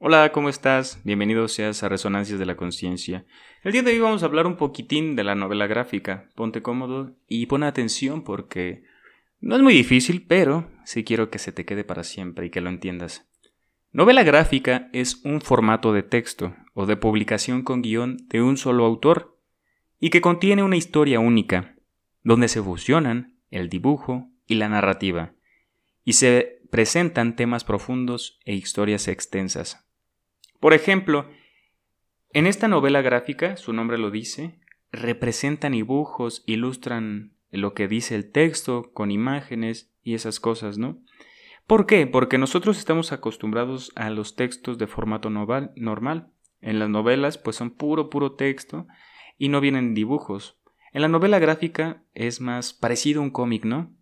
[0.00, 1.00] Hola, ¿cómo estás?
[1.02, 3.26] Bienvenido seas a Resonancias de la Conciencia.
[3.64, 6.28] El día de hoy vamos a hablar un poquitín de la novela gráfica.
[6.36, 8.84] Ponte cómodo y pon atención porque
[9.40, 12.60] no es muy difícil, pero sí quiero que se te quede para siempre y que
[12.60, 13.28] lo entiendas.
[13.90, 18.84] Novela gráfica es un formato de texto o de publicación con guion de un solo
[18.84, 19.36] autor
[19.98, 21.74] y que contiene una historia única,
[22.22, 25.32] donde se fusionan el dibujo y la narrativa,
[26.04, 29.87] y se presentan temas profundos e historias extensas.
[30.60, 31.28] Por ejemplo,
[32.32, 34.58] en esta novela gráfica, su nombre lo dice,
[34.90, 40.98] representan dibujos, ilustran lo que dice el texto con imágenes y esas cosas, ¿no?
[41.66, 42.06] ¿Por qué?
[42.06, 46.32] Porque nosotros estamos acostumbrados a los textos de formato normal.
[46.60, 48.86] En las novelas, pues son puro, puro texto
[49.36, 50.58] y no vienen dibujos.
[50.92, 53.94] En la novela gráfica es más parecido a un cómic, ¿no?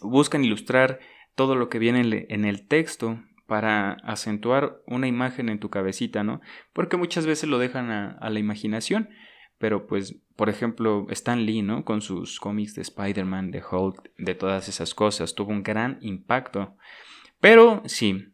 [0.00, 0.98] Buscan ilustrar
[1.34, 6.40] todo lo que viene en el texto para acentuar una imagen en tu cabecita, ¿no?
[6.72, 9.10] Porque muchas veces lo dejan a, la imaginación,
[9.58, 11.84] pero pues, por ejemplo, Stan Lee, ¿no?
[11.84, 16.76] Con sus cómics de Spider-Man, de Hulk, de todas esas cosas, tuvo un gran impacto.
[17.40, 18.32] Pero sí,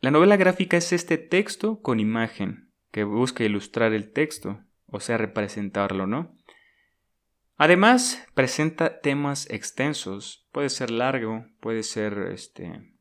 [0.00, 5.18] la novela gráfica es este texto con imagen, que busca ilustrar el texto, o sea,
[5.18, 6.36] representarlo, ¿no?
[7.56, 12.97] Además, presenta temas extensos, puede ser largo, puede ser este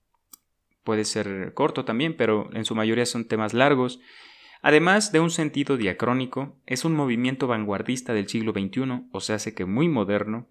[0.88, 4.00] puede ser corto también, pero en su mayoría son temas largos.
[4.62, 9.54] Además de un sentido diacrónico, es un movimiento vanguardista del siglo XXI, o sea, hace
[9.54, 10.48] que muy moderno,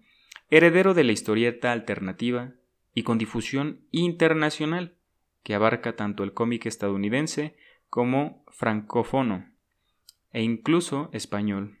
[0.51, 2.53] heredero de la historieta alternativa
[2.93, 4.99] y con difusión internacional,
[5.41, 7.57] que abarca tanto el cómic estadounidense
[7.89, 9.49] como francófono,
[10.29, 11.79] e incluso español.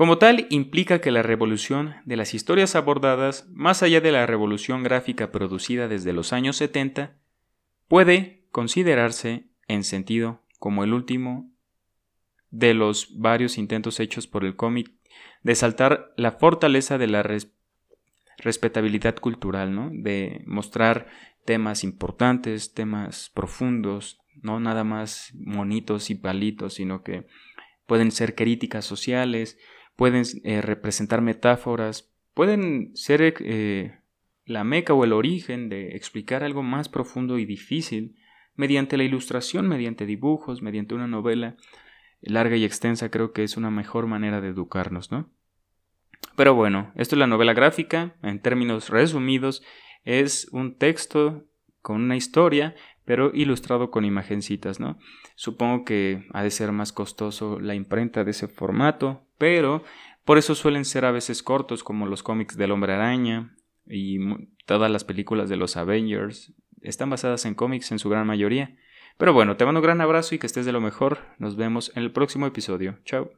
[0.00, 4.82] Como tal, implica que la revolución de las historias abordadas, más allá de la revolución
[4.82, 7.18] gráfica producida desde los años 70,
[7.86, 11.52] puede considerarse en sentido como el último
[12.50, 14.90] de los varios intentos hechos por el cómic
[15.42, 17.22] de saltar la fortaleza de la
[18.38, 19.90] respetabilidad cultural, ¿no?
[19.92, 21.08] de mostrar
[21.44, 27.26] temas importantes, temas profundos, no nada más monitos y palitos, sino que
[27.84, 29.58] pueden ser críticas sociales,
[30.00, 34.00] pueden eh, representar metáforas, pueden ser eh,
[34.46, 38.16] la meca o el origen de explicar algo más profundo y difícil
[38.54, 41.58] mediante la ilustración, mediante dibujos, mediante una novela
[42.22, 45.28] larga y extensa, creo que es una mejor manera de educarnos, ¿no?
[46.34, 49.62] Pero bueno, esto es la novela gráfica, en términos resumidos,
[50.06, 51.44] es un texto
[51.82, 52.74] con una historia,
[53.04, 54.98] pero ilustrado con imagencitas, ¿no?
[55.34, 59.82] Supongo que ha de ser más costoso la imprenta de ese formato, pero
[60.26, 63.56] por eso suelen ser a veces cortos como los cómics del hombre araña
[63.86, 64.18] y
[64.66, 66.52] todas las películas de los Avengers
[66.82, 68.76] están basadas en cómics en su gran mayoría.
[69.16, 71.20] Pero bueno, te mando un gran abrazo y que estés de lo mejor.
[71.38, 72.98] Nos vemos en el próximo episodio.
[73.04, 73.30] Chao.